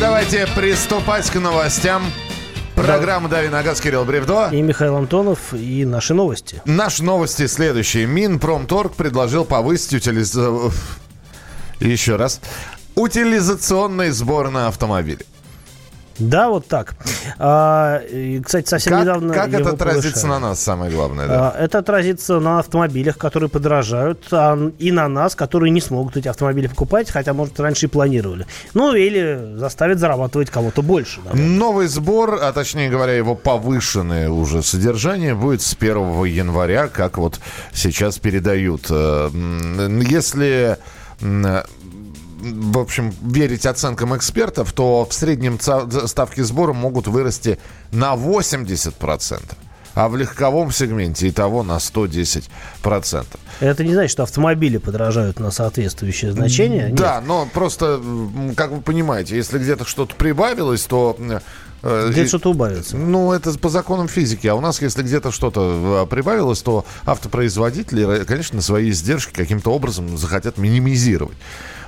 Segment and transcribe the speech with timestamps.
[0.00, 2.04] давайте приступать к новостям.
[2.74, 4.48] Программа «Дави на газ» Кирилл Бревдо.
[4.52, 6.62] И Михаил Антонов, и наши новости.
[6.64, 8.06] Наши новости следующие.
[8.06, 10.38] Минпромторг предложил повысить утилиз...
[11.80, 12.40] Еще раз.
[12.94, 15.24] Утилизационный сбор на автомобили.
[16.18, 16.94] Да, вот так.
[17.38, 19.34] А, и, кстати, совсем как, недавно.
[19.34, 21.26] Как это отразится на нас, самое главное?
[21.28, 21.50] Да?
[21.50, 26.28] А, это отразится на автомобилях, которые подорожают, а, и на нас, которые не смогут эти
[26.28, 28.46] автомобили покупать, хотя, может, раньше и планировали.
[28.74, 31.20] Ну, или заставит зарабатывать кого-то больше.
[31.20, 31.46] наверное.
[31.58, 37.40] Новый сбор, а точнее говоря, его повышенное уже содержание будет с 1 января, как вот
[37.72, 38.86] сейчас передают.
[38.90, 39.30] Э,
[40.08, 40.76] Если
[42.40, 47.58] в общем, верить оценкам экспертов, то в среднем ставки сбора могут вырасти
[47.92, 49.42] на 80%.
[49.94, 53.26] А в легковом сегменте и того на 110%.
[53.60, 56.90] Это не значит, что автомобили подорожают на соответствующее значение.
[56.92, 58.00] Да, но просто,
[58.56, 61.16] как вы понимаете, если где-то что-то прибавилось, то...
[61.82, 62.96] э, где и- что-то убавится.
[62.96, 64.46] Ну, это по законам физики.
[64.46, 69.70] А у нас, если где-то что-то э, прибавилось, то автопроизводители, э, конечно, свои издержки каким-то
[69.72, 71.36] образом захотят минимизировать.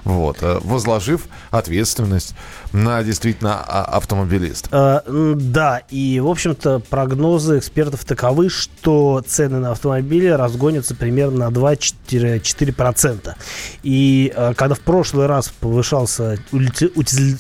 [0.03, 2.34] Вот, возложив ответственность
[2.73, 5.03] на действительно а- автомобилиста.
[5.06, 11.53] Э, Да, и, в общем-то, прогнозы экспертов таковы, что цены на автомобили разгонятся примерно на
[11.55, 13.34] 2-4%.
[13.83, 17.37] И когда в прошлый раз повышался улити- утили-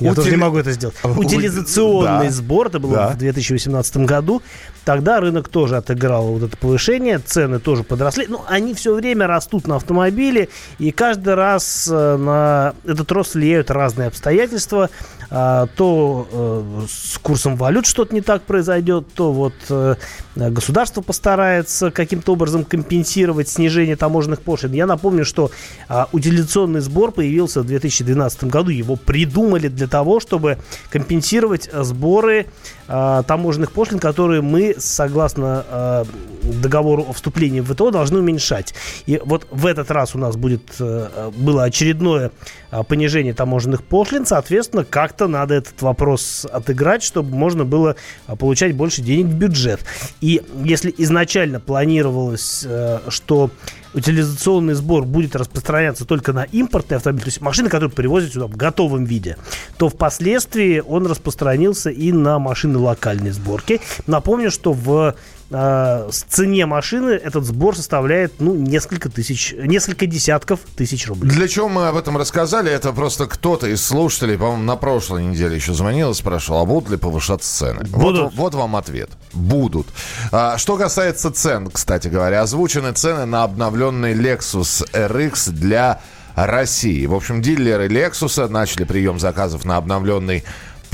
[0.00, 0.96] Я Утили- тоже не могу это сделать.
[1.04, 2.30] У- Утилизационный да.
[2.32, 3.08] сбор, это было Да.
[3.10, 4.42] в 2018 году.
[4.84, 8.26] Тогда рынок тоже отыграл вот это повышение, цены тоже подросли.
[8.28, 13.70] Ну, они все время растут на автомобили, и каждый раз э, на этот рост влияют
[13.70, 14.90] разные обстоятельства.
[15.36, 19.96] А, то э, с курсом валют что-то не так произойдет, то вот э,
[20.36, 24.72] государство постарается каким-то образом компенсировать снижение таможенных пошлин.
[24.72, 25.50] Я напомню, что
[25.88, 28.70] а, утилизационный сбор появился в 2012 году.
[28.70, 30.58] Его придумали для того, чтобы
[30.90, 32.46] компенсировать сборы
[32.88, 36.04] а, таможенных пошлин, которые мы, согласно а,
[36.42, 38.74] договору о вступлении в ВТО, должны уменьшать.
[39.06, 42.30] И вот в этот раз у нас будет э, было очередное
[42.70, 44.26] а, понижение таможенных пошлин.
[44.26, 49.80] Соответственно, как-то надо этот вопрос отыграть, чтобы можно было а, получать больше денег в бюджет.
[50.20, 53.50] И если изначально планировалось, э, что
[53.94, 58.56] утилизационный сбор будет распространяться только на импортные автомобили, то есть машины, которые привозят сюда в
[58.56, 59.36] готовом виде,
[59.78, 63.80] то впоследствии он распространился и на машины локальной сборки.
[64.06, 65.14] Напомню, что в
[65.50, 71.30] э, цене машины этот сбор составляет ну, несколько тысяч, несколько десятков тысяч рублей.
[71.30, 72.70] Для чего мы об этом рассказали?
[72.70, 76.90] Это просто кто-то из слушателей, по-моему, на прошлой неделе еще звонил и спрашивал, а будут
[76.90, 77.84] ли повышаться цены?
[77.84, 78.22] Будут.
[78.22, 79.10] Вот, вот вам ответ.
[79.32, 79.86] Будут.
[80.32, 86.00] А, что касается цен, кстати говоря, озвучены цены на обновленный Lexus RX для
[86.34, 87.06] России.
[87.06, 90.44] В общем, дилеры Lexus начали прием заказов на обновленный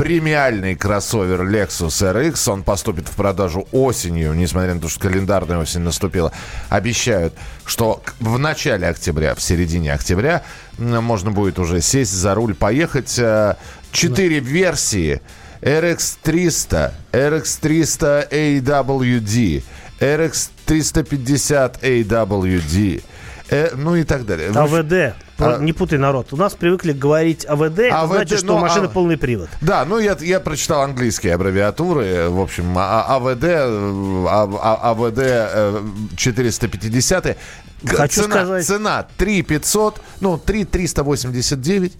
[0.00, 2.50] премиальный кроссовер Lexus RX.
[2.50, 6.32] Он поступит в продажу осенью, несмотря на то, что календарная осень наступила.
[6.70, 7.34] Обещают,
[7.66, 10.42] что в начале октября, в середине октября
[10.78, 13.18] можно будет уже сесть за руль, поехать.
[13.18, 13.56] Э,
[13.92, 15.20] Четыре версии.
[15.60, 19.62] RX 300, RX 300 AWD,
[20.00, 23.02] RX 350 AWD,
[23.50, 24.50] э, ну и так далее.
[24.50, 25.14] АВД.
[25.38, 26.32] А- Не путай народ.
[26.32, 29.48] У нас привыкли говорить АВД, это АВД, значит, что ну, у машины а- полный привод.
[29.60, 32.28] Да, ну я, я прочитал английские аббревиатуры.
[32.28, 35.82] В общем, а- а- АВД, э, а- а- АВД э,
[36.16, 37.36] 450.
[37.86, 41.94] Хочу цена, сказать- Цена 3 500, ну 3 389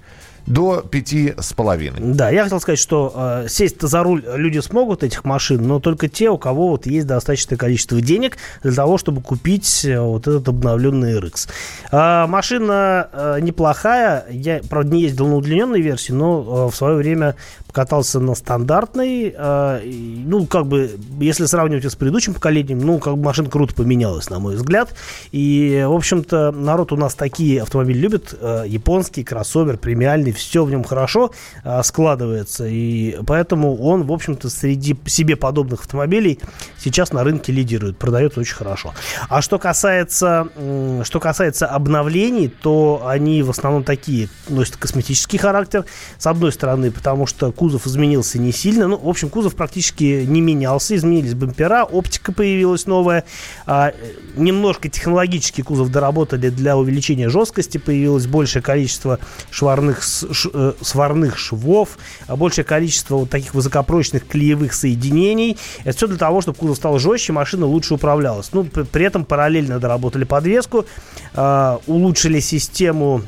[0.50, 2.00] до 5 с половиной.
[2.00, 6.08] Да, я хотел сказать, что э, сесть за руль люди смогут этих машин, но только
[6.08, 10.48] те, у кого вот есть достаточное количество денег для того, чтобы купить э, вот этот
[10.48, 11.48] обновленный RX.
[11.92, 16.96] А, машина э, неплохая, я, правда, не ездил на удлиненной версии, но э, в свое
[16.96, 17.36] время
[17.70, 19.32] покатался на стандартной.
[19.36, 19.80] э,
[20.26, 24.40] ну, как бы, если сравнивать с предыдущим поколением, ну, как бы машина круто поменялась, на
[24.40, 24.92] мой взгляд.
[25.30, 28.34] И, в общем-то, народ у нас такие автомобили любит.
[28.40, 31.30] э, японский кроссовер, премиальный, все в нем хорошо
[31.62, 32.66] э, складывается.
[32.66, 36.40] И поэтому он, в общем-то, среди себе подобных автомобилей
[36.76, 37.98] сейчас на рынке лидирует.
[37.98, 38.94] Продается очень хорошо.
[39.28, 45.84] А что касается, м, что касается обновлений, то они в основном такие носят косметический характер,
[46.18, 48.88] с одной стороны, потому что кузов изменился не сильно.
[48.88, 50.96] Ну, в общем, кузов практически не менялся.
[50.96, 53.24] Изменились бампера, оптика появилась новая.
[53.66, 53.92] А,
[54.34, 57.76] немножко технологический кузов доработали для увеличения жесткости.
[57.76, 59.18] Появилось большее количество
[59.50, 61.98] шварных, ш- э, сварных швов,
[62.28, 65.58] а большее количество вот таких высокопрочных клеевых соединений.
[65.84, 68.54] Это все для того, чтобы кузов стал жестче, машина лучше управлялась.
[68.54, 70.86] Ну, при этом параллельно доработали подвеску,
[71.34, 73.20] а, улучшили систему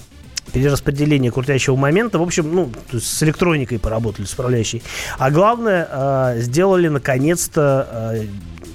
[0.53, 2.19] перераспределение крутящего момента.
[2.19, 4.83] В общем, ну, с электроникой поработали, с управляющей.
[5.19, 8.27] А главное, э, сделали наконец-то э,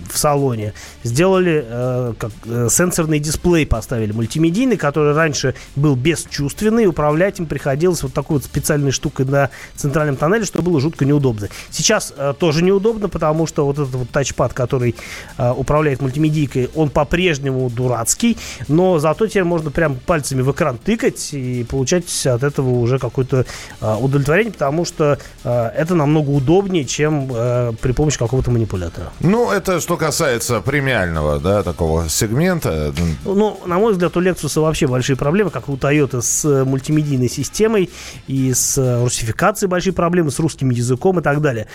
[0.09, 0.74] в салоне.
[1.04, 6.86] Сделали э, как, э, сенсорный дисплей, поставили мультимедийный, который раньше был бесчувственный.
[6.88, 11.50] Управлять им приходилось вот такой вот специальной штукой на центральном тоннеле, что было жутко неудобно.
[11.69, 14.95] Сейчас э, тоже неудобно, потому что вот этот вот тачпад, который
[15.38, 18.38] э, управляет мультимедийкой, он по-прежнему дурацкий,
[18.68, 23.45] но зато теперь можно прям пальцами в экран тыкать и получать от этого уже какое-то
[23.81, 29.12] э, удовлетворение, потому что э, это намного удобнее, чем э, при помощи какого-то манипулятора.
[29.19, 32.94] Ну, это что касается премиального, да, такого сегмента.
[33.25, 37.29] Ну, на мой взгляд, у Lexus вообще большие проблемы, как у Toyota с э, мультимедийной
[37.29, 37.89] системой
[38.27, 41.67] и с э, русификацией большие проблемы, с русским языком и так далее.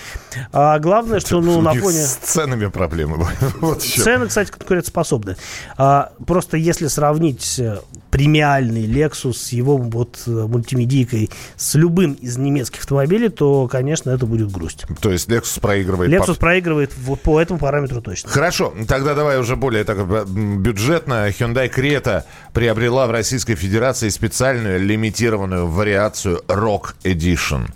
[0.52, 1.98] А главное, что ну, на фоне...
[1.98, 3.26] С ценами проблемы.
[3.60, 5.36] вот Цены, кстати, конкурентоспособны.
[5.76, 7.78] А, просто если сравнить э,
[8.10, 14.50] премиальный Lexus с его вот мультимедийкой с любым из немецких автомобилей, то, конечно, это будет
[14.50, 14.86] грусть.
[15.00, 16.10] То есть Lexus проигрывает?
[16.10, 16.40] Lexus по...
[16.40, 18.30] проигрывает вот по этому параметру точно точно.
[18.30, 21.28] Хорошо, тогда давай уже более так бюджетно.
[21.28, 27.70] Hyundai Creta приобрела в Российской Федерации специальную лимитированную вариацию Rock Edition.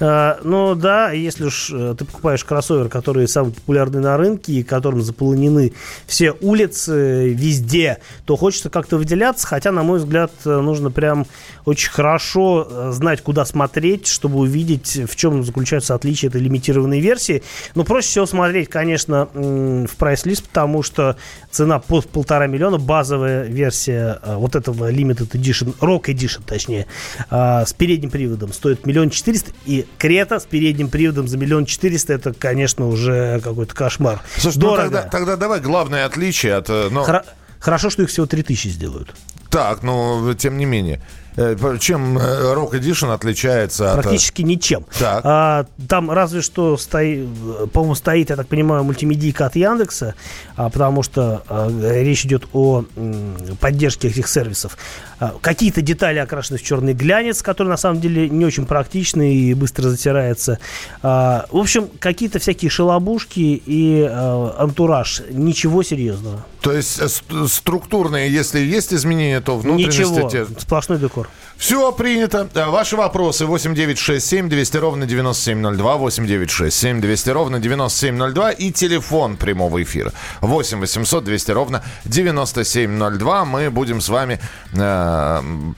[0.00, 4.62] А, ну да, если уж э, ты покупаешь кроссовер, который самый популярный на рынке, и
[4.62, 5.72] которым заполнены
[6.06, 11.26] все улицы везде, то хочется как-то выделяться, хотя, на мой взгляд, нужно прям
[11.64, 17.42] очень хорошо э, знать, куда смотреть, чтобы увидеть, в чем заключаются отличия этой лимитированной версии.
[17.74, 21.16] Но проще всего смотреть, конечно, в прайс-лист, потому что
[21.50, 26.86] цена под полтора миллиона, базовая версия э, вот этого Limited Edition, Rock Edition, точнее,
[27.30, 32.32] с передним приводом стоит миллион четыреста, и Крета с передним приводом за миллион четыреста, это,
[32.32, 34.20] конечно, уже какой-то кошмар.
[34.36, 34.84] Слушай, ну Дорого.
[34.84, 36.68] Ну, тогда, тогда давай главное отличие от...
[36.70, 37.04] Э, но...
[37.04, 37.24] Хор-
[37.60, 39.14] хорошо, что их всего три тысячи сделают.
[39.50, 41.00] Так, но тем не менее.
[41.36, 44.02] Э, чем э, Rock Edition отличается от...
[44.02, 44.86] Практически ничем.
[44.98, 45.20] Так.
[45.24, 47.28] А, там разве что стоит,
[47.72, 50.14] по-моему, стоит, я так понимаю, мультимедийка от Яндекса,
[50.56, 51.68] а, потому что а,
[52.02, 54.78] речь идет о м, поддержке этих сервисов.
[55.20, 59.54] А, какие-то детали окрашены в черный глянец, который на самом деле не очень практичный и
[59.54, 60.58] быстро затирается.
[61.02, 65.22] А, в общем, какие-то всякие шалобушки и а, антураж.
[65.30, 66.44] Ничего серьезного.
[66.64, 67.08] То есть э,
[67.46, 70.00] структурные, если есть изменения, то внутренности...
[70.00, 71.28] Ничего, сплошной декор.
[71.58, 72.48] Все принято.
[72.54, 80.12] Э, ваши вопросы 8967 200 ровно 9702, 8967 200 ровно 9702 и телефон прямого эфира
[80.40, 83.44] 8 800 200 ровно 9702.
[83.44, 84.40] Мы будем с вами
[84.72, 85.03] э,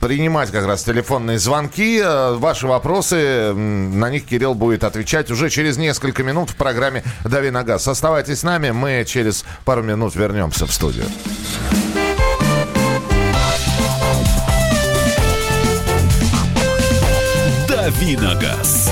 [0.01, 2.01] принимать как раз телефонные звонки.
[2.03, 7.51] Э, ваши вопросы, на них Кирилл будет отвечать уже через несколько минут в программе «Дави
[7.51, 7.87] на газ».
[7.89, 11.07] Оставайтесь с нами, мы через пару минут вернемся в студию.
[17.69, 18.91] Давиногаз.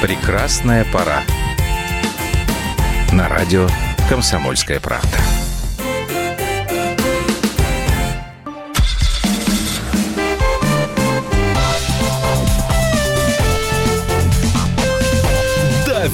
[0.00, 1.22] Прекрасная пора.
[3.12, 3.66] На радио
[4.08, 5.35] «Комсомольская правда».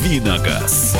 [0.02, 0.91] Давиногаз.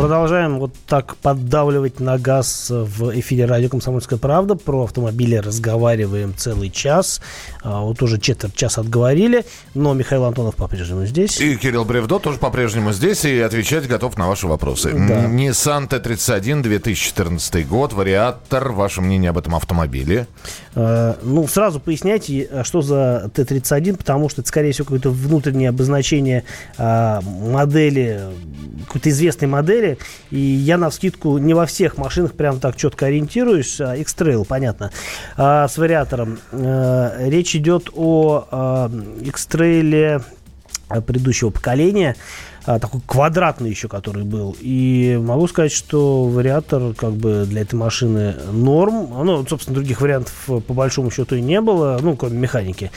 [0.00, 4.54] Продолжаем вот так поддавливать на газ в эфире радио «Комсомольская правда».
[4.54, 7.20] Про автомобили разговариваем целый час.
[7.62, 9.44] А, вот уже четверть часа отговорили.
[9.74, 11.38] Но Михаил Антонов по-прежнему здесь.
[11.38, 13.26] И Кирилл Бревдо тоже по-прежнему здесь.
[13.26, 14.90] И отвечать готов на ваши вопросы.
[14.90, 15.26] Да.
[15.26, 17.92] Nissan T31 2014 год.
[17.92, 18.72] Вариатор.
[18.72, 20.26] Ваше мнение об этом автомобиле?
[20.74, 25.68] А, ну, сразу поясняйте, а что за T31, потому что это, скорее всего, какое-то внутреннее
[25.68, 26.44] обозначение
[26.78, 28.22] модели,
[28.86, 29.89] какой-то известной модели,
[30.30, 33.80] и я на вскидку не во всех машинах прям так четко ориентируюсь.
[33.80, 34.90] А, X-Trail, понятно,
[35.36, 36.38] а, с вариатором.
[36.52, 38.90] А, речь идет о а,
[39.22, 40.22] X-Trail
[41.06, 44.56] предыдущего поколения а, такой квадратный еще, который был.
[44.60, 49.08] И могу сказать, что вариатор как бы для этой машины норм.
[49.24, 50.34] Ну, собственно, других вариантов
[50.66, 52.90] по большому счету и не было, ну, кроме механики.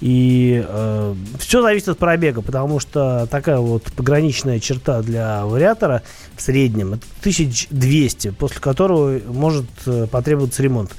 [0.00, 6.02] И э, все зависит от пробега, потому что такая вот пограничная черта для вариатора
[6.36, 10.92] в среднем это 1200, после которого может э, потребоваться ремонт.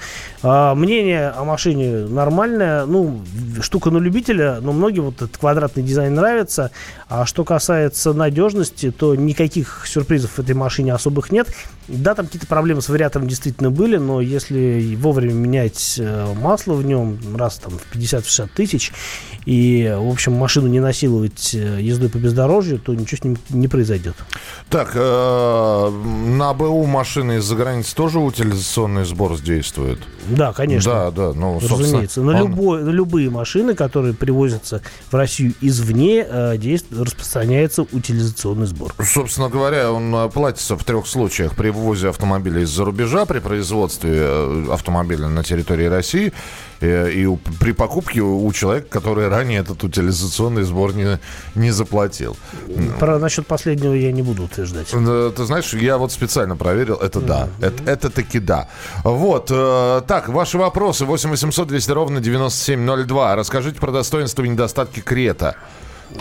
[0.43, 3.21] А, мнение о машине нормальное, ну,
[3.61, 6.71] штука на любителя, но многим вот этот квадратный дизайн нравится.
[7.09, 11.48] А что касается касается надежности, то никаких сюрпризов в этой машине особых нет.
[11.88, 16.86] Да, там какие-то проблемы с вариатором действительно были, но если вовремя менять э, масло в
[16.86, 18.94] нем раз там в 50-60 тысяч
[19.46, 23.68] и, в общем, машину не насиловать э, ездой по бездорожью, то ничего с ним не
[23.68, 24.15] произойдет.
[24.70, 25.89] Так, э,
[26.27, 30.00] на БУ машины из-за границы тоже утилизационный сбор действует?
[30.30, 30.91] Да, конечно.
[30.91, 32.22] Да, да, ну, Разумеется.
[32.22, 32.50] На, он...
[32.50, 36.25] любой, на любые машины, которые привозятся в Россию извне,
[36.58, 38.93] действует, распространяется утилизационный сбор.
[39.03, 41.55] Собственно говоря, он э, платится в трех случаях.
[41.55, 46.34] При ввозе автомобиля из-за рубежа, при производстве э, автомобиля на территории России
[46.81, 47.27] Э, и
[47.60, 51.20] при покупке у человека, который ранее этот утилизационный сбор не,
[51.53, 52.36] не заплатил.
[53.00, 54.88] Про насчет последнего я не буду утверждать.
[54.88, 58.67] Ты знаешь, я вот специально проверил, это да, это, это таки да.
[59.03, 63.36] Вот, э, так, ваши вопросы 8 800 200 ровно 9702.
[63.36, 65.55] Расскажите про достоинства и недостатки Крета.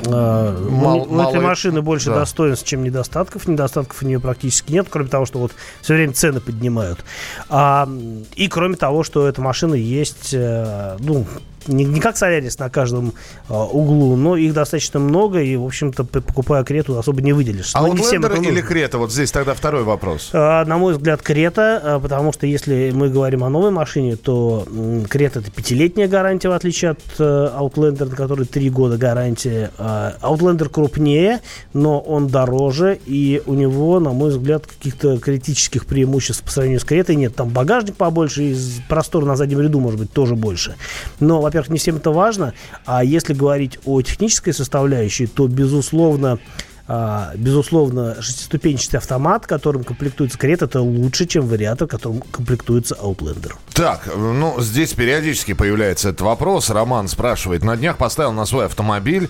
[0.06, 2.20] А, Мал, у, у этой машины больше да.
[2.20, 3.46] достоинств, чем недостатков.
[3.48, 7.04] Недостатков у нее практически нет, кроме того, что вот все время цены поднимают.
[7.48, 7.88] А,
[8.34, 11.26] и кроме того, что эта машина есть, э, ну,
[11.66, 13.12] не, не как Солярис на каждом
[13.48, 17.72] э, углу, но их достаточно много, и, в общем-то, покупая Крету, особо не выделишь.
[17.74, 18.98] А Outlander или Крета?
[18.98, 20.30] Вот здесь тогда второй вопрос.
[20.32, 24.66] Э, на мой взгляд, Крета, э, потому что если мы говорим о новой машине, то
[25.08, 29.70] Крета это пятилетняя гарантия, в отличие от э, Outlander, на которой три года гарантия.
[29.78, 31.40] Э, Outlander крупнее,
[31.72, 36.84] но он дороже, и у него, на мой взгляд, каких-то критических преимуществ по сравнению с
[36.84, 37.34] Кретой нет.
[37.34, 38.56] Там багажник побольше, и
[38.88, 40.76] простор на заднем ряду, может быть, тоже больше.
[41.18, 42.54] Но, во-первых, не всем это важно.
[42.86, 46.38] А если говорить о технической составляющей, то, безусловно,
[46.86, 53.52] а, безусловно, шестиступенчатый автомат, которым комплектуется карета, это лучше, чем вариатор, которым комплектуется Outlander.
[53.74, 56.70] Так, ну, здесь периодически появляется этот вопрос.
[56.70, 59.28] Роман спрашивает, на днях поставил на свой автомобиль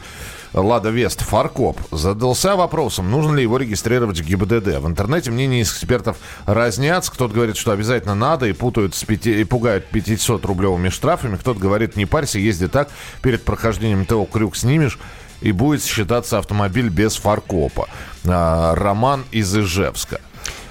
[0.52, 4.80] Лада Вест Фаркоп задался вопросом, нужно ли его регистрировать в ГИБДД.
[4.80, 6.16] В интернете мнения экспертов
[6.47, 7.12] разнятся.
[7.12, 11.37] Кто-то говорит, что обязательно надо и путают с 5, и пугают 500-рублевыми штрафами.
[11.37, 12.88] Кто-то говорит, не парься, езди так,
[13.23, 14.99] перед прохождением ТО крюк снимешь
[15.40, 17.88] и будет считаться автомобиль без фаркопа.
[18.26, 20.21] А, Роман из Ижевска.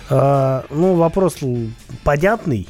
[0.09, 1.37] А, ну, вопрос
[2.03, 2.67] понятный.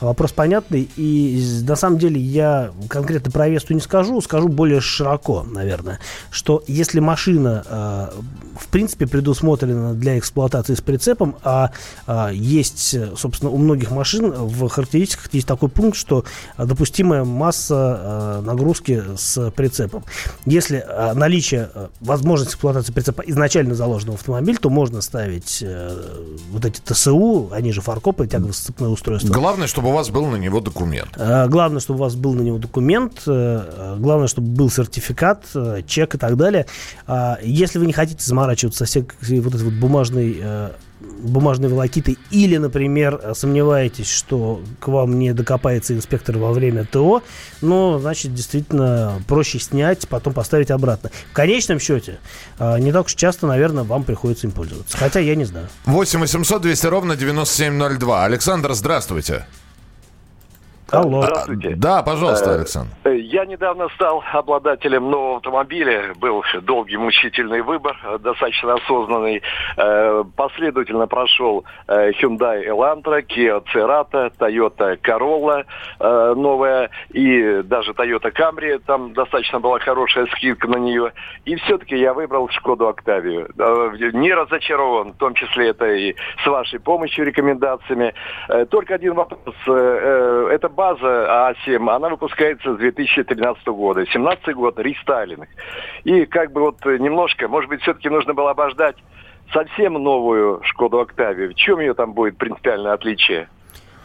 [0.00, 0.88] Вопрос понятный.
[0.96, 5.98] И на самом деле я конкретно про Весту не скажу, скажу более широко, наверное,
[6.30, 8.20] что если машина э,
[8.58, 11.70] в принципе предусмотрена для эксплуатации с прицепом, а
[12.06, 16.24] э, есть, собственно, у многих машин в характеристиках есть такой пункт, что
[16.56, 20.04] допустимая масса э, нагрузки с прицепом.
[20.46, 25.64] Если э, наличие возможности эксплуатации прицепа изначально заложено в автомобиль, то можно ставить
[26.50, 29.32] вот эти ТСУ, они же фаркопы, тягово-сцепное устройство.
[29.32, 31.10] Главное, чтобы у вас был на него документ.
[31.16, 33.22] Э, главное, чтобы у вас был на него документ.
[33.26, 36.66] Э, главное, чтобы был сертификат, э, чек и так далее.
[37.42, 40.42] Если вы не хотите заморачиваться со всей вот этой вот бумажной
[41.22, 47.22] бумажной волокитой, или, например, сомневаетесь, что к вам не докопается инспектор во время ТО,
[47.62, 51.10] ну, значит, действительно проще снять, потом поставить обратно.
[51.30, 52.18] В конечном счете,
[52.58, 54.94] не так уж часто, наверное, вам приходится им пользоваться.
[54.98, 55.68] Хотя я не знаю.
[55.86, 58.24] 8 800 200 ровно 9702.
[58.26, 59.46] Александр, здравствуйте.
[60.92, 61.22] Алло.
[61.22, 61.74] Здравствуйте.
[61.76, 62.90] Да, пожалуйста, э, Александр.
[63.04, 66.14] Я недавно стал обладателем нового автомобиля.
[66.16, 69.42] Был долгий мучительный выбор, э, достаточно осознанный.
[69.76, 75.64] Э, последовательно прошел Hyundai Elantra, Kia Cerato, Toyota Corolla
[76.00, 78.80] новая и даже Toyota Camry.
[78.84, 81.12] Там достаточно была хорошая скидка на нее.
[81.44, 83.48] И все-таки я выбрал Шкоду Октавию.
[84.12, 88.14] Не разочарован, в том числе это и с вашей помощью, рекомендациями.
[88.70, 89.54] Только один вопрос.
[89.66, 94.06] Это база А7, она выпускается с 2013 года.
[94.06, 95.46] 17 год, рестайлинг.
[96.04, 98.96] И как бы вот немножко, может быть, все-таки нужно было обождать
[99.52, 101.50] совсем новую Шкоду Октавию.
[101.50, 103.50] В чем ее там будет принципиальное отличие?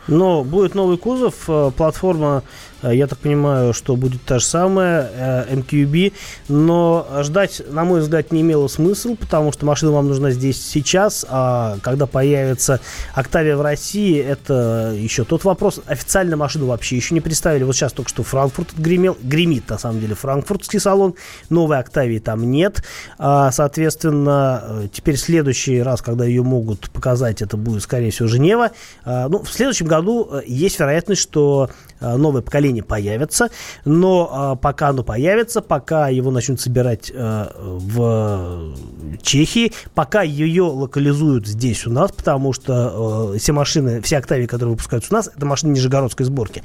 [0.10, 2.44] Но будет новый кузов, э, платформа
[2.84, 6.14] я так понимаю, что будет та же самая MQB,
[6.50, 11.26] но ждать, на мой взгляд, не имело смысла, потому что машина вам нужна здесь сейчас,
[11.30, 12.80] а когда появится
[13.14, 15.82] Октавия в России, это еще тот вопрос.
[15.86, 17.64] Официально машину вообще еще не представили.
[17.64, 21.16] Вот сейчас только что Франкфурт гремел, гремит, на самом деле, франкфуртский салон.
[21.50, 22.84] Новой Октавии там нет.
[23.18, 28.72] А, соответственно, э, теперь следующий раз, когда ее могут показать, это будет, скорее всего, Женева.
[29.04, 31.70] А, ну, в следующем году э, есть вероятность, что
[32.02, 33.50] новое поколение поколение появится,
[33.84, 38.76] но а, пока оно появится, пока его начнут собирать а, в
[39.22, 44.72] Чехии, пока ее локализуют здесь у нас, потому что а, все машины, все Октавии, которые
[44.72, 46.64] выпускаются у нас, это машины нижегородской сборки.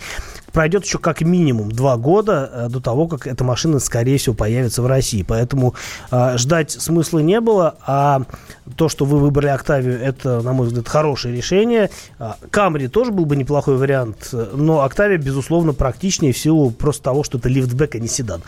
[0.52, 4.83] Пройдет еще как минимум два года э, до того, как эта машина, скорее всего, появится
[4.83, 5.23] в России.
[5.23, 5.75] Поэтому
[6.11, 8.23] э, ждать смысла не было, а
[8.76, 11.90] то, что вы выбрали Октавию, это, на мой взгляд, хорошее решение.
[12.50, 17.38] Камри тоже был бы неплохой вариант, но Октавия, безусловно, практичнее в силу просто того, что
[17.38, 18.42] это лифтбэк, а не седан.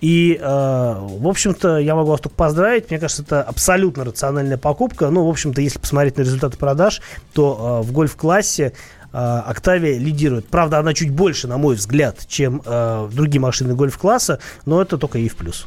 [0.00, 2.90] И, в общем-то, я могу вас только поздравить.
[2.90, 5.10] Мне кажется, это абсолютно рациональная покупка.
[5.10, 8.72] Ну, в общем-то, если посмотреть на результаты продаж, то в гольф-классе
[9.16, 10.48] Октавия лидирует.
[10.48, 15.18] Правда, она чуть больше, на мой взгляд, чем э, другие машины гольф-класса, но это только
[15.18, 15.66] и в плюс.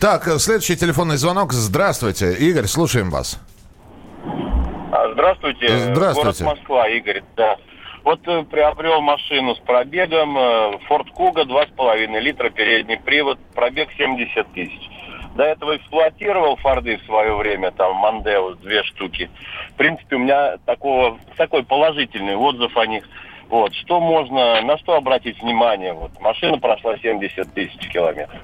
[0.00, 1.52] Так, э, следующий телефонный звонок.
[1.52, 3.40] Здравствуйте, Игорь, слушаем вас.
[4.24, 5.92] А, здравствуйте.
[5.92, 6.44] Здравствуйте.
[6.44, 7.56] Город Москва, Игорь, да.
[8.04, 14.52] Вот э, приобрел машину с пробегом, э, Ford Kuga 2,5 литра, передний привод, пробег 70
[14.52, 14.90] тысяч.
[15.38, 19.30] До этого эксплуатировал Форды в свое время, там, Мандеус, две штуки.
[19.70, 23.08] В принципе, у меня такого, такой положительный отзыв о них.
[23.48, 25.92] Вот, что можно, на что обратить внимание?
[25.92, 28.42] Вот, машина прошла 70 тысяч километров.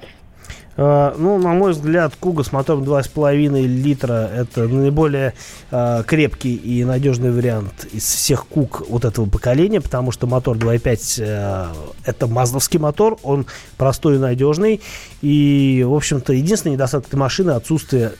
[0.77, 5.33] Э, ну, на мой взгляд, Куга с мотором 2,5 литра это наиболее
[5.71, 11.23] э, крепкий и надежный вариант из всех Куг вот этого поколения, потому что мотор 2,5
[11.23, 11.65] э,
[12.05, 13.45] это маздовский мотор, он
[13.77, 14.81] простой и надежный.
[15.25, 18.11] И, в общем-то, единственный недостаток этой машины отсутствие,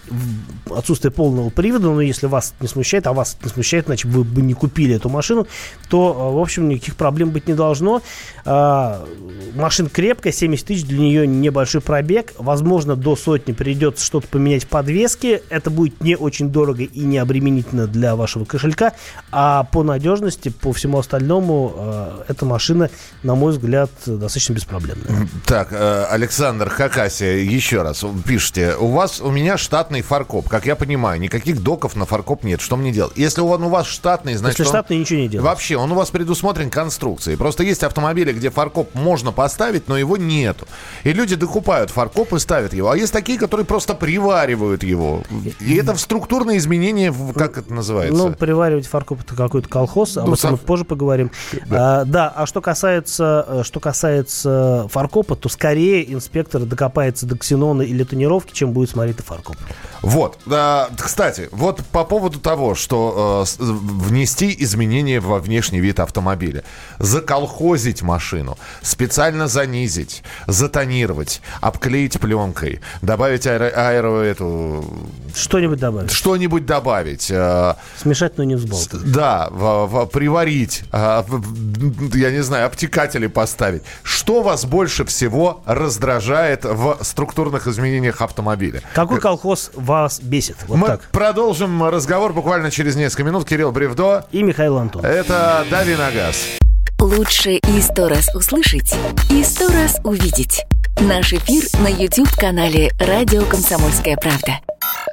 [0.72, 1.92] отсутствие полного привода.
[1.92, 5.10] Но если вас не смущает, а вас не смущает, значит, вы бы не купили эту
[5.10, 5.46] машину,
[5.88, 8.02] то, в общем, никаких проблем быть не должно.
[8.44, 14.68] Машина крепкая, 70 тысяч, для нее небольшой пробег Возможно, до сотни придется что-то поменять в
[14.68, 15.44] подвеске.
[15.50, 18.94] Это будет не очень дорого и не обременительно для вашего кошелька.
[19.32, 22.90] А по надежности, по всему остальному, э, эта машина,
[23.22, 25.28] на мой взгляд, достаточно беспроблемная.
[25.46, 28.75] Так, э, Александр Хакасия, еще раз, пишите.
[28.80, 30.48] У вас, у меня штатный фаркоп.
[30.48, 32.62] Как я понимаю, никаких доков на фаркоп нет.
[32.62, 33.18] Что мне делать?
[33.18, 34.60] Если он у вас штатный, значит...
[34.60, 35.46] Если штатный, ничего не делать.
[35.46, 37.38] Вообще, он у вас предусмотрен конструкцией.
[37.38, 40.68] Просто есть автомобили, где фаркоп можно поставить, но его нету.
[41.04, 42.90] И люди докупают фаркоп и ставят его.
[42.92, 45.24] А есть такие, которые просто приваривают его.
[45.60, 48.16] И это в структурное изменение, как это называется?
[48.16, 51.30] Ну, приваривать фаркоп это какой-то колхоз, об ну, этом мы позже поговорим.
[51.66, 52.02] Да.
[52.02, 57.82] А, да, а что касается, э, что касается фаркопа, то скорее инспектор докопается до ксенона
[57.82, 59.56] или тонировки, чем будет смотреть фаркоп.
[60.01, 60.38] Вот.
[60.48, 66.63] А, кстати, вот по поводу того, что э, внести изменения во внешний вид автомобиля,
[67.00, 74.86] заколхозить машину, специально занизить, затонировать, обклеить пленкой, добавить аэро, аэро эту...
[75.34, 76.12] Что-нибудь добавить.
[76.12, 77.32] Что-нибудь добавить.
[77.32, 79.12] Э, Смешать, но не взболтать.
[79.12, 83.82] Да, в, в, приварить, э, в, я не знаю, обтекатели поставить.
[84.04, 88.82] Что вас больше всего раздражает в структурных изменениях автомобиля?
[88.93, 90.58] Какой колхоз вас бесит?
[90.67, 91.01] Вот Мы так.
[91.12, 93.47] продолжим разговор буквально через несколько минут.
[93.47, 94.25] Кирилл Бревдо.
[94.32, 95.06] И Михаил Антон.
[95.06, 96.58] Это «Дави на газ».
[96.99, 98.95] Лучше и сто раз услышать,
[99.30, 100.65] и сто раз увидеть.
[100.99, 104.60] Наш эфир на YouTube-канале «Радио Комсомольская правда».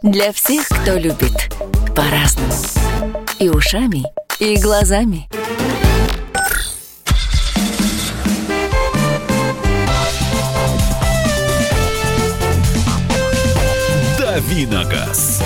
[0.02, 1.52] Для всех, кто любит
[1.94, 2.52] по-разному.
[3.38, 4.04] И ушами,
[4.38, 5.28] и глазами.
[14.32, 15.42] «Давиногаз».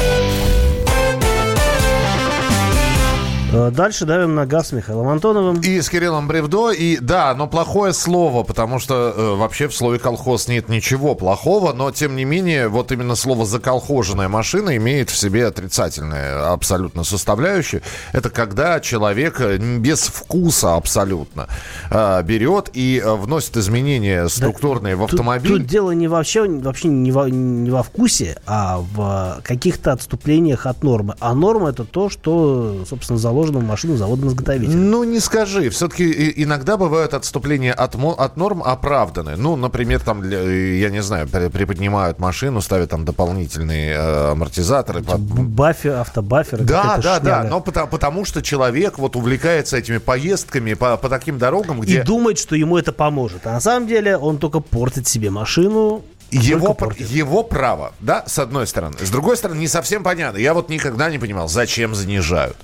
[3.52, 5.60] Дальше давим на газ с Михаилом Антоновым.
[5.60, 6.72] И с Кириллом Бревдо.
[6.72, 11.72] И да, но плохое слово, потому что э, вообще в слове колхоз нет ничего плохого,
[11.72, 17.82] но тем не менее, вот именно слово заколхоженная машина имеет в себе отрицательное абсолютно составляющую.
[18.12, 21.48] Это когда человек э, без вкуса абсолютно
[21.90, 25.52] э, берет и э, вносит изменения структурные да, в автомобиль.
[25.52, 30.66] Тут, тут дело не вообще, вообще не, во, не во вкусе, а в каких-то отступлениях
[30.66, 31.14] от нормы.
[31.20, 34.76] А норма это то, что, собственно, заложено заложено в машину заводом изготовителя.
[34.76, 35.68] Ну, не скажи.
[35.68, 39.36] Все-таки иногда бывают отступления от, от норм оправданы.
[39.36, 45.02] Ну, например, там, для, я не знаю, приподнимают машину, ставят там дополнительные э, амортизаторы.
[45.02, 46.64] Бафер, автобаферы.
[46.64, 47.24] Да, да, шняга.
[47.24, 47.42] да.
[47.44, 52.00] Но потому, потому что человек вот увлекается этими поездками по, по таким дорогам, где...
[52.00, 53.46] И думает, что ему это поможет.
[53.46, 58.66] А на самом деле он только портит себе машину, его, его право, да, с одной
[58.66, 58.96] стороны.
[59.00, 60.38] С другой стороны, не совсем понятно.
[60.38, 62.56] Я вот никогда не понимал, зачем занижают.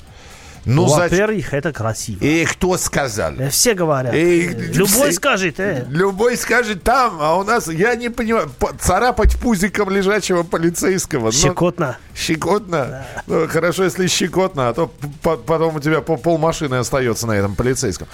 [0.64, 1.56] Ну, Во-первых, за...
[1.56, 2.22] это красиво.
[2.22, 3.32] И кто сказал?
[3.32, 4.14] Э, все говорят.
[4.14, 4.48] И...
[4.48, 5.12] Любой все...
[5.12, 5.58] скажет.
[5.58, 5.84] Э.
[5.88, 11.32] Любой скажет там, а у нас, я не понимаю, царапать пузиком лежачего полицейского.
[11.32, 11.86] Щекотно.
[11.86, 12.16] Но...
[12.16, 13.04] Щекотно?
[13.26, 17.32] Ну, хорошо, если щекотно, а то по- потом у тебя по- пол машины остается на
[17.32, 18.06] этом полицейском.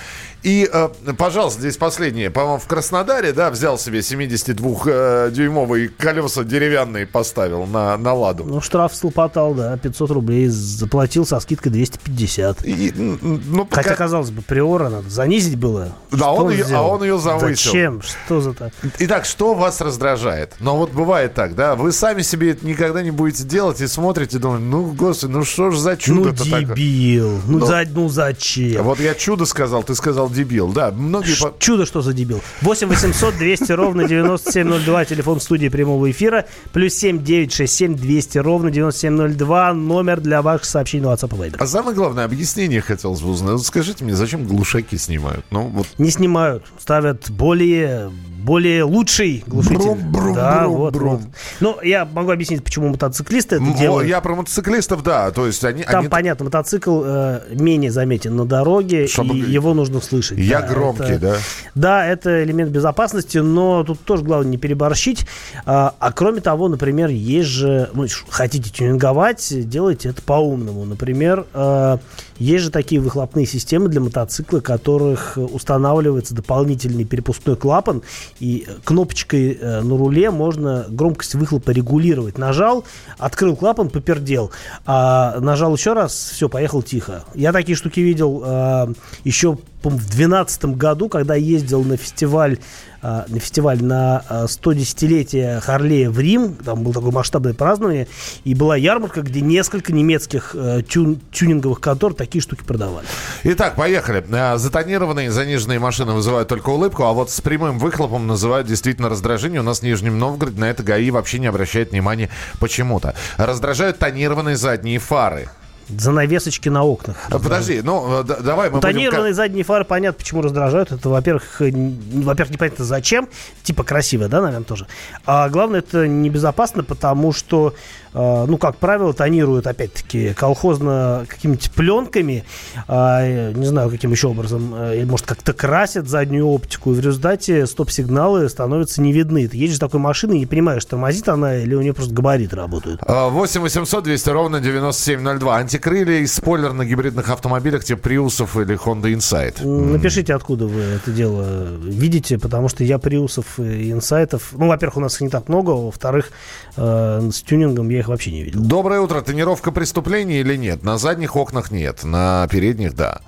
[0.43, 2.31] И, э, пожалуйста, здесь последнее.
[2.31, 8.45] По-моему, в Краснодаре, да, взял себе 72-дюймовые колеса деревянные, поставил на, на ладу.
[8.45, 10.49] Ну, штраф слопотал, да, 500 рублей.
[10.49, 12.38] Заплатил со скидкой 250.
[12.65, 15.93] И, м, м, ну, Хотя, пока- казалось бы, приора надо занизить было.
[16.11, 17.49] Да, Что он ее- а он ее завысил.
[17.73, 18.03] Зачем?
[18.03, 18.73] Что за так?
[18.99, 20.55] Итак, что вас раздражает?
[20.61, 21.75] Ну, вот бывает так, да?
[21.75, 25.71] Вы сами себе это никогда не будете делать и смотрите, думаете, ну, господи, ну что
[25.71, 26.61] ж за Ну, чудо-то такое?
[26.65, 27.41] дебил.
[27.47, 27.67] Ну, Ну.
[27.67, 28.83] за- ну зачем?
[28.83, 30.69] Вот я чудо сказал, ты сказал дебил.
[30.73, 31.33] Да, многие...
[31.35, 32.41] Ш- Чудо, что за дебил.
[32.63, 36.47] 8 800 200 ровно 9702, телефон студии прямого эфира.
[36.73, 41.57] Плюс 7 967 200 ровно 9702, номер для ваших сообщений на WhatsApp и Viber.
[41.59, 43.61] А самое главное, объяснение хотелось бы узнать.
[43.63, 45.45] Скажите мне, зачем глушаки снимают?
[45.51, 49.77] Ну, вот Не снимают, ставят более, более лучший глушитель.
[49.79, 51.11] Брум, брум, да, брум, вот, брум.
[51.17, 51.23] вот.
[51.61, 54.09] Ну, я могу объяснить, почему мотоциклисты это м, делают.
[54.09, 55.83] я про мотоциклистов, да, то есть они...
[55.85, 60.39] Там они- понятно, мотоцикл э, менее заметен на дороге, Чтобы- и его нужно слышать.
[60.39, 61.37] Я Да, громкий, это- да?
[61.75, 65.27] Да, это элемент безопасности, но тут тоже главное не переборщить.
[65.67, 70.85] А, а кроме того, например, есть же, ну, хотите тюнинговать, делайте это по-умному.
[70.85, 71.99] Например, э,
[72.39, 78.03] есть же такие выхлопные системы для мотоцикла, которых устанавливается дополнительный перепускной клапан,
[78.41, 82.39] и кнопочкой э, на руле можно громкость выхлопа регулировать.
[82.39, 82.85] Нажал,
[83.19, 84.51] открыл клапан, попердел.
[84.87, 87.25] А нажал еще раз, все, поехал тихо.
[87.35, 92.59] Я такие штуки видел э, еще в 2012 году, когда ездил на фестиваль,
[93.03, 98.09] э, на фестиваль на э, 110-летие Харлея в Рим, там было такое масштабное празднование,
[98.45, 103.07] и была ярмарка, где несколько немецких э, тюн- тюнинговых контор такие штуки продавали.
[103.45, 104.25] Итак, поехали.
[104.57, 109.61] Затонированные заниженные машины вызывают только улыбку, а вот с прямым выхлопом называют действительно раздражение.
[109.61, 112.29] У нас в Нижнем Новгороде на это ГАИ вообще не обращает внимания
[112.61, 113.15] почему-то.
[113.37, 115.49] Раздражают тонированные задние фары.
[115.89, 117.17] Занавесочки на окнах.
[117.31, 118.93] А, Подожди, ну, э, д- давай мы будем...
[118.95, 120.93] Тонированные задние фары, понятно, почему раздражают.
[120.93, 121.71] Это, во-первых, э,
[122.13, 123.29] во-первых, непонятно зачем.
[123.63, 124.87] Типа красиво, да, наверное, тоже.
[125.25, 127.75] А главное, это небезопасно, потому что,
[128.13, 132.45] э, ну, как правило, тонируют, опять-таки, колхозно какими-нибудь пленками,
[132.87, 137.67] а, не знаю, каким еще образом, или, может, как-то красят заднюю оптику, и в результате
[137.67, 139.49] стоп-сигналы становятся не видны.
[139.49, 143.01] Ты едешь такой машиной и не понимаешь, тормозит она или у нее просто габариты работают.
[143.07, 145.57] А, 8 800 200 ровно 9702.
[145.79, 149.65] Антикрылья и спойлер на гибридных автомобилях типа Приусов или Honda Insight.
[149.65, 155.01] Напишите, откуда вы это дело видите, потому что я приусов и инсайтов, ну, во-первых, у
[155.01, 156.31] нас их не так много, во-вторых,
[156.77, 158.61] э, с тюнингом я их вообще не видел.
[158.61, 159.21] Доброе утро.
[159.21, 160.83] Тонировка преступления или нет?
[160.83, 163.21] На задних окнах нет, на передних да.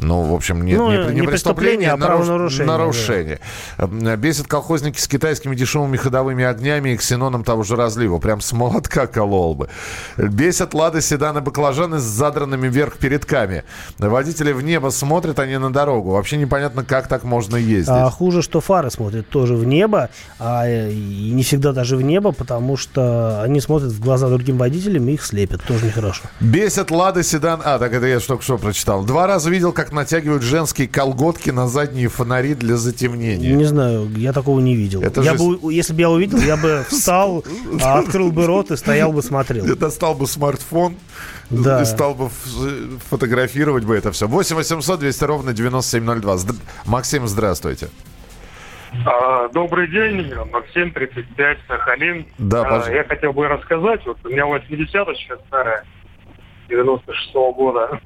[0.00, 3.40] Ну, в общем, нет, Ну, не, не преступление, а наруш- правонарушение, нарушение.
[3.78, 8.18] Э, Бесит колхозники с китайскими дешевыми ходовыми огнями и ксеноном того же разлива.
[8.18, 9.68] Прям с молотка колол бы.
[10.16, 13.64] Бесят лады, седаны, баклажаны с задранными вверх передками.
[13.98, 16.12] Водители в небо смотрят, а не на дорогу.
[16.12, 17.88] Вообще непонятно, как так можно ездить.
[17.88, 22.02] А хуже, что фары смотрят тоже в небо, а э, и не всегда даже в
[22.02, 25.62] небо, потому что они смотрят в глаза другим водителям и их слепят.
[25.64, 26.22] Тоже нехорошо.
[26.40, 27.60] Бесит Лада Седан.
[27.64, 29.02] А, так это я только что прочитал.
[29.04, 33.52] Два раза видел, как натягивают женские колготки на задние фонари для затемнения.
[33.54, 35.02] Не знаю, я такого не видел.
[35.02, 37.44] Это я же- бы, если бы я увидел, я бы встал,
[37.82, 39.64] а, открыл бы рот и стоял бы смотрел.
[39.66, 40.96] Я достал бы смартфон
[41.50, 41.82] Да.
[41.82, 44.26] и стал бы ф- фотографировать бы это все.
[44.28, 46.34] 8 800 200 ровно 9702.
[46.36, 47.88] Здр- Максим, здравствуйте.
[49.04, 52.26] А, Добрый день, Максим, 35, Сахалин.
[52.38, 52.92] Да, А, пожалуйста.
[52.92, 55.84] Я хотел бы рассказать, вот у меня 80-очка старая,
[56.68, 58.00] 96-го года.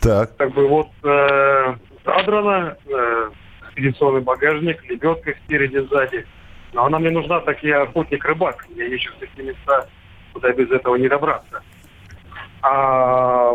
[0.00, 0.36] Так.
[0.36, 3.30] Как бы вот э, задрана, э,
[4.20, 6.26] багажник, лебедка спереди, сзади.
[6.72, 8.66] Но она мне нужна, так я охотник-рыбак.
[8.76, 9.88] Я ищу такие места,
[10.32, 11.62] куда без этого не добраться.
[12.62, 13.52] А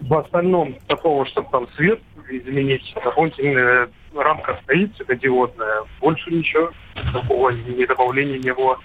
[0.00, 5.84] в остальном такого, чтобы там свет изменить, дополнительная рамка стоит светодиодная.
[6.00, 6.70] Больше ничего
[7.12, 8.78] такого ни добавления не было.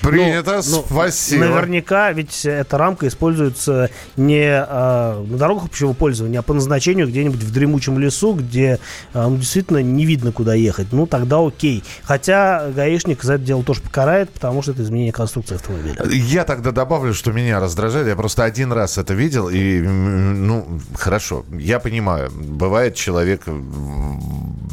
[0.00, 1.44] Принято, Ну, спасибо.
[1.44, 7.42] Наверняка, ведь эта рамка используется не а, на дорогах общего пользования, а по назначению где-нибудь
[7.42, 8.78] в дремучем лесу, где
[9.12, 10.88] а, ну, действительно не видно, куда ехать.
[10.92, 11.82] Ну, тогда окей.
[12.02, 16.04] Хотя гаишник за это дело тоже покарает, потому что это изменение конструкции автомобиля.
[16.10, 18.06] Я тогда добавлю, что меня раздражает.
[18.06, 23.42] Я просто один раз это видел, и, ну, хорошо, я понимаю, бывает человек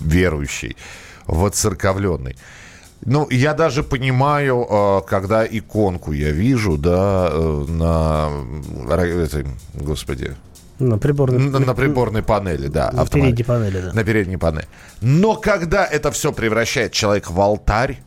[0.02, 0.76] верующий,
[1.26, 2.36] воцерковленный.
[3.04, 8.30] Ну, я даже понимаю, э, когда иконку я вижу, да, э, на,
[8.96, 10.36] этой, господи,
[10.80, 13.36] На приборной, на, на приборной панели, да, на автомобиля.
[13.36, 13.94] передней панели, да.
[13.94, 14.68] На передней панели.
[15.02, 18.02] Но когда это все превращает человека в алтарь,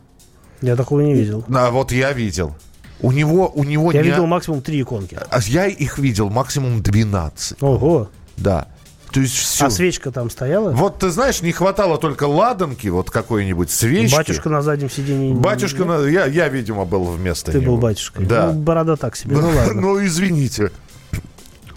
[0.61, 1.43] Я такого не видел.
[1.53, 2.55] а вот я видел.
[3.01, 4.09] У него, у него Я не...
[4.09, 5.17] видел максимум три иконки.
[5.29, 7.61] А Я их видел максимум 12.
[7.61, 8.09] Ого.
[8.37, 8.67] Да.
[9.15, 9.65] То есть все.
[9.67, 10.71] А свечка там стояла?
[10.71, 14.13] Вот ты знаешь, не хватало только ладанки, вот какой-нибудь свечки.
[14.13, 15.33] Батюшка на заднем сиденье.
[15.33, 17.75] Батюшка, на- я, я, видимо, был вместо Ты него.
[17.75, 18.25] был батюшкой.
[18.25, 18.47] Да.
[18.51, 19.37] Ну, борода так себе.
[19.37, 19.81] Ну ладно.
[19.81, 20.69] Ну, извините.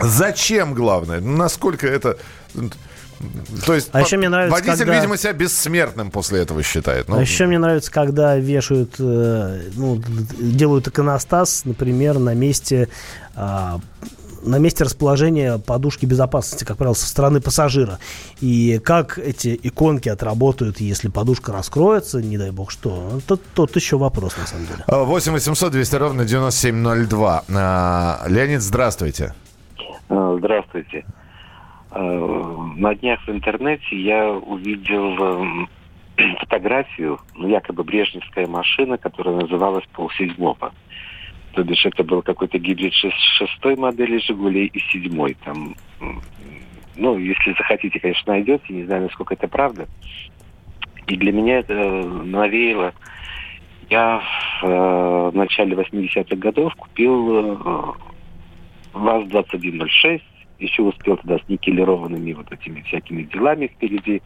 [0.01, 1.21] Зачем, главное?
[1.21, 2.19] Насколько это...
[3.65, 7.09] То есть А еще мне нравится, водитель, когда- видимо, себя бессмертным после этого считает.
[7.09, 10.03] Ну, А еще мне нравится, когда вешают, э, ну,
[10.41, 12.89] делают иконостас, например, на месте,
[13.37, 13.79] а,
[14.43, 17.99] на месте расположения подушки безопасности, как правило, со стороны пассажира.
[18.41, 23.97] И как эти иконки отработают, если подушка раскроется, не дай бог что, тут, тут еще
[23.99, 24.85] вопрос, на самом деле.
[24.89, 27.45] 8 800 200 ровно 9702.
[27.55, 29.35] А, Леонид, здравствуйте.
[30.09, 31.05] А, Здравствуйте.
[31.91, 32.01] А,
[32.77, 35.69] На днях в интернете я увидел эм,
[36.41, 40.73] фотографию, ну, якобы брежневская машина, которая называлась полседьмого.
[41.53, 45.37] То бишь это был какой-то гибрид шес- шестой модели «Жигулей» и седьмой.
[45.45, 45.75] Там,
[46.97, 48.73] ну, если захотите, конечно, найдете.
[48.73, 49.89] Не знаю, насколько это правда.
[51.07, 52.93] И для меня это э, навеяло...
[53.91, 54.21] Я
[54.61, 57.93] в э, начале 80-х годов купил э,
[58.93, 60.21] ВАЗ-2106,
[60.59, 64.21] еще успел туда с никелированными вот этими всякими делами впереди,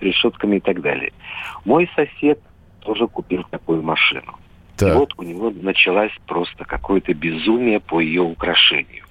[0.00, 1.12] решетками и так далее.
[1.64, 2.40] Мой сосед
[2.80, 4.34] тоже купил такую машину.
[4.76, 4.96] И Так.
[4.96, 9.04] вот у него началась просто какое-то безумие по ее украшению.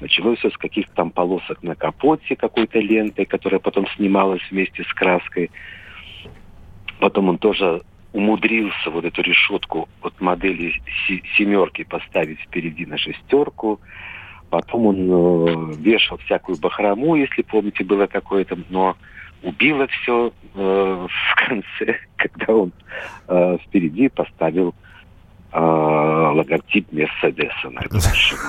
[0.00, 4.94] Началось все с каких-то там полосок на капоте какой-то лентой, которая потом снималась вместе с
[4.94, 5.50] краской.
[7.00, 10.74] Потом он тоже умудрился вот эту решетку от модели
[11.06, 13.80] се- семерки поставить впереди на шестерку.
[14.50, 18.96] Потом он э, вешал всякую бахрому, если помните, было какое-то, но
[19.42, 22.72] убило все э, в конце, когда он
[23.28, 24.74] э, впереди поставил
[25.52, 28.40] логотип Мерседеса на эту машину.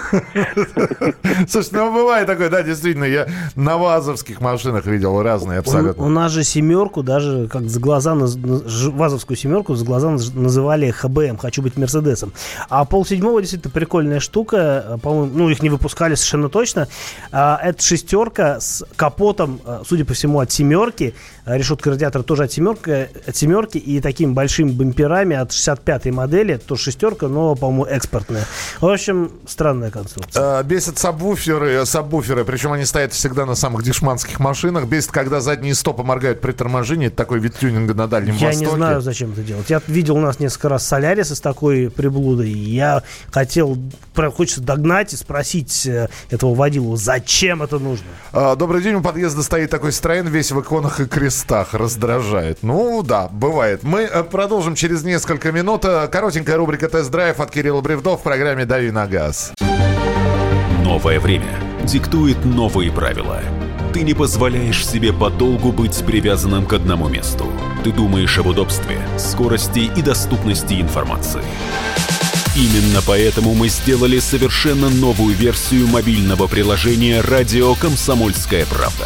[1.47, 6.03] Слушай, ну бывает такое, да, действительно, я на вазовских машинах видел разные У, абсолютно.
[6.03, 10.91] у нас же семерку, даже как за глаза, ж- вазовскую семерку за глаза наз- называли
[10.91, 12.33] ХБМ, хочу быть Мерседесом.
[12.69, 16.87] А пол седьмого действительно прикольная штука, э, по-моему, ну их не выпускали совершенно точно.
[17.31, 22.43] А, это шестерка с капотом, э, судя по всему, от семерки, А решетка радиатора тоже
[22.43, 27.85] от семерки, от семерки и такими большими бамперами от 65-й модели, тоже шестерка, но, по-моему,
[27.85, 28.45] экспортная.
[28.79, 30.59] В общем, странная конструкция.
[30.59, 34.85] А, Бесит сабвуферы, сабвуферы, причем они стоят всегда на самых дешманских машинах.
[34.85, 37.07] Бесит, когда задние стопы моргают при торможении.
[37.07, 38.69] Это такой вид тюнинга на Дальнем Я Востоке.
[38.69, 39.69] не знаю, зачем это делать.
[39.69, 42.49] Я видел у нас несколько раз Соляриса с такой приблудой.
[42.49, 43.77] Я хотел,
[44.35, 48.05] хочется догнать и спросить э, этого водилу, зачем это нужно?
[48.31, 51.38] А, Добрый день, у подъезда стоит такой строен, весь в иконах и крестах,
[51.73, 52.59] раздражает.
[52.61, 53.83] Ну да, бывает.
[53.83, 55.85] Мы э, продолжим через несколько минут.
[55.85, 59.53] Э, Коротенькая рубрика «Тест-драйв» от Кирилла Бревдов в программе «Дави на газ».
[60.83, 63.41] Новое время диктует новые правила.
[63.93, 67.45] Ты не позволяешь себе подолгу быть привязанным к одному месту.
[67.83, 71.43] Ты думаешь об удобстве, скорости и доступности информации.
[72.55, 79.05] Именно поэтому мы сделали совершенно новую версию мобильного приложения «Радио Комсомольская правда».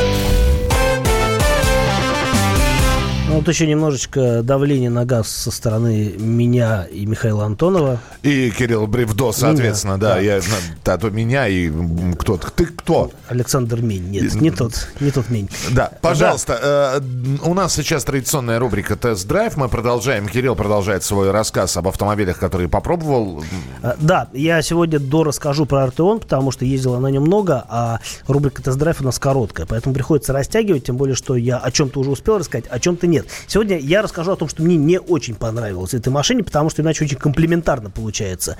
[3.31, 7.97] Ну, вот еще немножечко давления на газ со стороны меня и Михаила Антонова.
[8.23, 10.15] И Кирилл Бревдо, соответственно, да.
[10.15, 10.19] да.
[10.19, 10.41] Я,
[10.83, 13.09] да, то меня и м, кто Ты кто?
[13.29, 14.09] Александр Мень.
[14.09, 15.49] Нет, не тот, не тот Мень.
[15.69, 19.55] Да, пожалуйста, э, у нас сейчас традиционная рубрика «Тест-драйв».
[19.55, 20.27] Мы продолжаем.
[20.27, 23.45] Кирилл продолжает свой рассказ об автомобилях, которые попробовал.
[23.81, 28.01] А, Да, я сегодня до расскажу про Артеон, потому что ездила на нем много, а
[28.27, 32.11] рубрика тест-драйв у нас короткая, поэтому приходится растягивать, тем более, что я о чем-то уже
[32.11, 33.20] успел рассказать, о чем-то нет.
[33.47, 37.05] Сегодня я расскажу о том, что мне не очень понравилось этой машине, потому что иначе
[37.05, 38.57] очень комплементарно получается.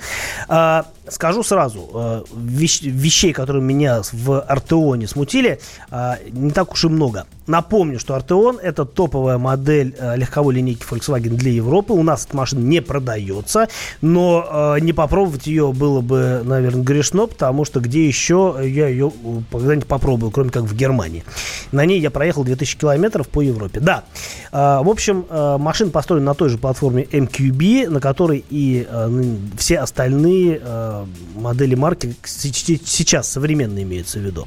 [0.48, 6.84] А, скажу сразу, э, вещ- вещей, которые меня в Артеоне смутили, а, не так уж
[6.84, 7.26] и много.
[7.46, 11.92] Напомню, что Артеон это топовая модель э, легковой линейки Volkswagen для Европы.
[11.92, 13.68] У нас эта машина не продается,
[14.00, 19.12] но э, не попробовать ее было бы, наверное, грешно, потому что где еще я ее
[19.24, 21.24] э, когда-нибудь попробую, кроме как в Германии.
[21.72, 23.80] На ней я проехал 2000 километров по Европе.
[23.80, 24.04] Да,
[24.52, 29.24] э, в общем, э, машина построена на той же платформе MQB, на которой и э,
[29.56, 34.46] все остальные э, модели марки сейчас современные имеются в виду.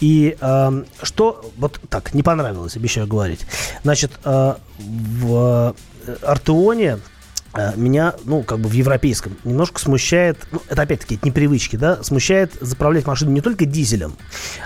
[0.00, 3.40] И э, что, вот так, не понравилось, обещаю говорить.
[3.82, 5.74] Значит, э, в
[6.06, 6.98] э, Артеоне
[7.76, 12.52] меня, ну, как бы в европейском, немножко смущает, ну, это опять-таки это непривычки, да, смущает
[12.60, 14.14] заправлять машину не только дизелем,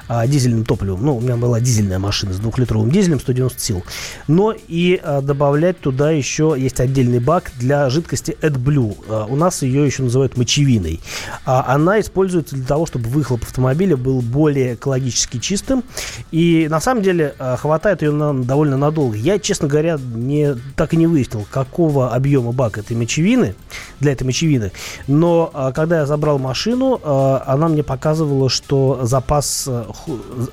[0.09, 3.85] а дизельным топливом, ну, у меня была дизельная машина с двухлитровым дизелем 190 сил,
[4.29, 8.97] но и а, добавлять туда еще есть отдельный бак для жидкости AdBlue.
[9.09, 11.01] А, у нас ее еще называют мочевиной.
[11.45, 15.83] А, она используется для того, чтобы выхлоп автомобиля был более экологически чистым,
[16.31, 19.17] и на самом деле а, хватает ее на, довольно надолго.
[19.17, 23.55] Я, честно говоря, не, так и не выяснил, какого объема бак этой мочевины,
[24.01, 24.73] для этой мочевины.
[25.07, 29.91] Но а, когда я забрал машину, а, она мне показывала, что запас, а,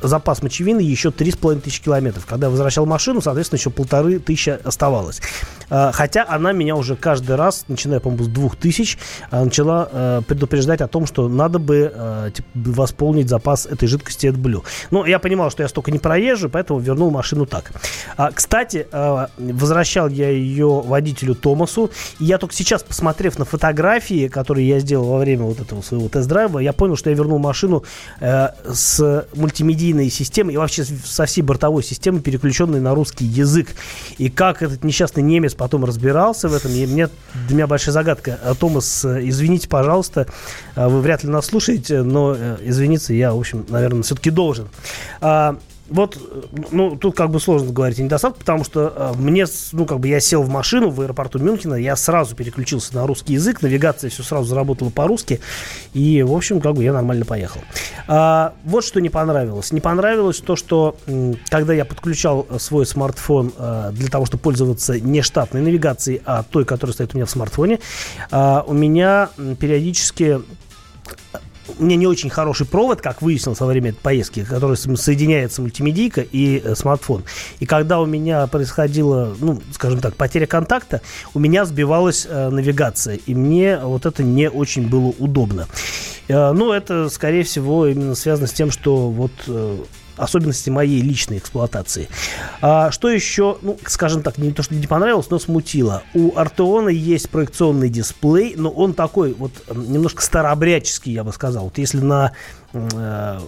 [0.01, 2.25] запас мочевины еще 3,5 тысячи километров.
[2.25, 5.21] Когда я возвращал машину, соответственно, еще полторы тысячи оставалось.
[5.73, 8.99] А, хотя она меня уже каждый раз, начиная, по-моему, с двух тысяч,
[9.31, 14.35] а, начала а, предупреждать о том, что надо бы типа, восполнить запас этой жидкости от
[14.35, 14.63] Blue.
[14.91, 17.71] Но я понимал, что я столько не проезжу, поэтому вернул машину так.
[18.17, 18.87] А, кстати,
[19.37, 25.07] возвращал я ее водителю Томасу, и я только сейчас, посмотрев на фотографии, которые я сделал
[25.07, 27.83] во время вот этого своего тест-драйва, я понял, что я вернул машину
[28.19, 33.69] э, с мультимедийной системой и вообще со всей бортовой системой, переключенной на русский язык.
[34.19, 37.07] И как этот несчастный немец потом разбирался в этом, и мне,
[37.47, 38.37] для меня большая загадка.
[38.43, 40.27] А, Томас, э, извините, пожалуйста,
[40.75, 44.67] э, вы вряд ли нас слушаете, но э, извиниться я, в общем, наверное, все-таки должен.
[45.93, 46.17] Вот,
[46.71, 50.07] ну, тут как бы сложно говорить о недостатках, потому что э, мне, ну, как бы
[50.07, 54.23] я сел в машину в аэропорту Мюнхена, я сразу переключился на русский язык, навигация все
[54.23, 55.39] сразу заработала по-русски,
[55.93, 57.61] и, в общем, как бы я нормально поехал.
[58.07, 59.71] А, вот что не понравилось.
[59.71, 60.97] Не понравилось то, что
[61.49, 66.65] когда я подключал свой смартфон а, для того, чтобы пользоваться не штатной навигацией, а той,
[66.65, 67.79] которая стоит у меня в смартфоне,
[68.31, 69.29] а, у меня
[69.59, 70.41] периодически
[71.79, 76.21] у меня не очень хороший провод, как выяснилось во время этой поездки, который соединяется мультимедийка
[76.21, 77.23] и э, смартфон.
[77.59, 81.01] И когда у меня происходила, ну, скажем так, потеря контакта,
[81.33, 83.19] у меня сбивалась э, навигация.
[83.25, 85.67] И мне вот это не очень было удобно.
[86.27, 89.77] Э, ну, это, скорее всего, именно связано с тем, что вот э,
[90.17, 92.07] особенности моей личной эксплуатации.
[92.61, 96.03] А, что еще, ну, скажем так, не то, что не понравилось, но смутило.
[96.13, 101.65] У Артеона есть проекционный дисплей, но он такой вот немножко старообрядческий, я бы сказал.
[101.65, 102.33] Вот если на
[102.73, 103.39] э,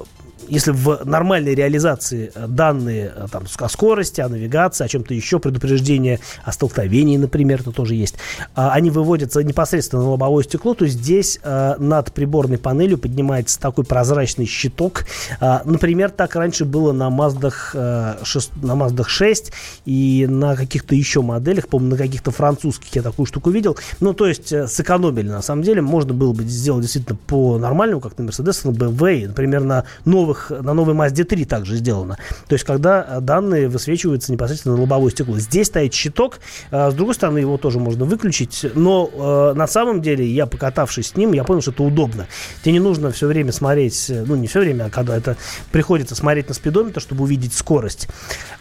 [0.48, 5.39] если в нормальной реализации э, данные э, там, о скорости, о навигации, о чем-то еще,
[5.39, 8.15] предупреждение о столкновении, например, это тоже есть,
[8.54, 13.86] а, они выводятся непосредственно на лобовое стекло, то здесь э, над приборной панелью поднимается такой
[13.86, 15.06] прозрачный щиток.
[15.39, 19.52] А, например, так раньше было на Mazda, 6, на Mazda 6
[19.86, 23.78] и на каких-то еще моделях, по-моему, на каких-то французских я такую штуку видел.
[24.00, 25.82] Ну, то есть сэкономили, на самом деле.
[25.82, 30.24] Можно было бы сделать действительно по нормальному, как на Mercedes, на BMW, например, на новых
[30.25, 32.17] новых, на новой Mazda 3 также сделано.
[32.47, 35.38] То есть, когда э, данные высвечиваются непосредственно на лобовое стекло.
[35.38, 36.39] Здесь стоит щиток,
[36.71, 41.09] а, с другой стороны, его тоже можно выключить, но э, на самом деле, я покатавшись
[41.09, 42.27] с ним, я понял, что это удобно.
[42.63, 45.38] Тебе не нужно все время смотреть, э, ну, не все время, а когда это
[45.71, 48.07] приходится смотреть на спидометр, чтобы увидеть скорость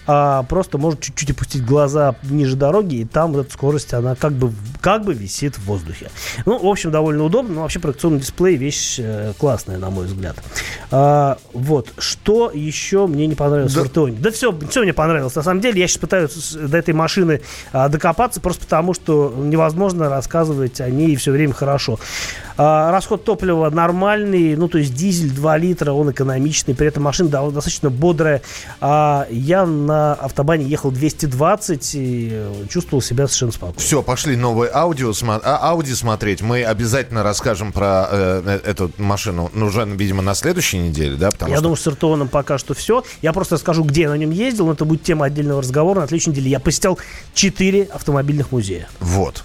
[0.06, 4.32] а просто может чуть-чуть опустить глаза ниже дороги, и там вот эта скорость, она как
[4.32, 6.10] бы, как бы висит в воздухе.
[6.44, 10.36] Ну, в общем, довольно удобно, но вообще проекционный дисплей вещь э, классная, на мой взгляд.
[11.54, 13.80] Вот, что еще мне не понравилось да.
[13.80, 14.16] в Артеоне?
[14.18, 15.34] Да все, все мне понравилось.
[15.34, 17.40] На самом деле, я сейчас пытаюсь до этой машины
[17.72, 21.98] а, докопаться, просто потому что невозможно рассказывать о ней все время хорошо.
[22.56, 27.30] А, расход топлива нормальный, ну, то есть дизель 2 литра, он экономичный, при этом машина
[27.30, 28.42] достаточно бодрая.
[28.80, 33.80] А я на автобане ехал 220 и чувствовал себя совершенно спокойно.
[33.80, 36.42] Все, пошли новое аудио, а, Ауди смотреть.
[36.42, 41.30] Мы обязательно расскажем про э, э, эту машину, ну, уже, видимо, на следующей неделе, да?
[41.44, 41.62] Потому я что...
[41.62, 43.04] думаю, с Иртоном пока что все.
[43.22, 46.00] Я просто расскажу, где я на нем ездил, но это будет тема отдельного разговора.
[46.00, 46.98] На следующей неделе я посетил
[47.34, 48.88] 4 автомобильных музея.
[49.00, 49.44] Вот.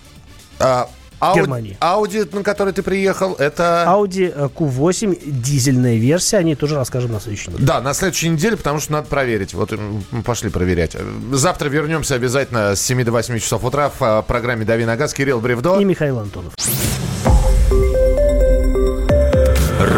[0.59, 1.77] А, Ауди, Германии.
[1.79, 3.85] Ауди, на который ты приехал, это...
[3.87, 7.65] Audi Q8, дизельная версия, о ней тоже расскажем на следующей неделе.
[7.65, 9.53] Да, на следующей неделе, потому что надо проверить.
[9.53, 9.73] Вот
[10.11, 10.95] мы пошли проверять.
[11.31, 15.13] Завтра вернемся обязательно с 7 до 8 часов утра в а, программе «Дави на газ».
[15.13, 15.79] Кирилл Бревдо.
[15.79, 16.53] И Михаил Антонов.